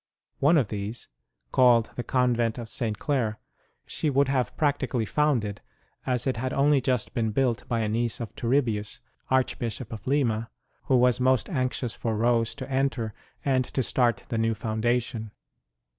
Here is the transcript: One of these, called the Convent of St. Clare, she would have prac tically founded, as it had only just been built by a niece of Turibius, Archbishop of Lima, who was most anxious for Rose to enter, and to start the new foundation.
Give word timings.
One 0.39 0.57
of 0.57 0.69
these, 0.69 1.09
called 1.51 1.91
the 1.95 2.01
Convent 2.03 2.57
of 2.57 2.67
St. 2.67 2.97
Clare, 2.97 3.37
she 3.85 4.09
would 4.09 4.29
have 4.29 4.57
prac 4.57 4.79
tically 4.79 5.07
founded, 5.07 5.61
as 6.07 6.25
it 6.25 6.37
had 6.37 6.53
only 6.53 6.81
just 6.81 7.13
been 7.13 7.29
built 7.29 7.67
by 7.67 7.81
a 7.81 7.87
niece 7.87 8.19
of 8.19 8.35
Turibius, 8.35 8.99
Archbishop 9.29 9.93
of 9.93 10.07
Lima, 10.07 10.49
who 10.85 10.97
was 10.97 11.19
most 11.19 11.51
anxious 11.51 11.93
for 11.93 12.17
Rose 12.17 12.55
to 12.55 12.67
enter, 12.67 13.13
and 13.45 13.63
to 13.63 13.83
start 13.83 14.23
the 14.29 14.39
new 14.39 14.55
foundation. 14.55 15.29